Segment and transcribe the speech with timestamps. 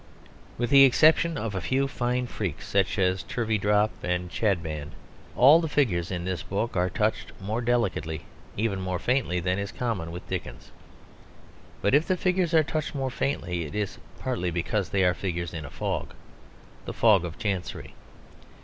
[0.57, 4.93] With the exception of a few fine freaks, such as Turveydrop and Chadband,
[5.35, 8.25] all the figures in this book are touched more delicately,
[8.57, 10.71] even more faintly, than is common with Dickens.
[11.83, 15.53] But if the figures are touched more faintly, it is partly because they are figures
[15.53, 16.15] in a fog
[16.85, 17.93] the fog of Chancery.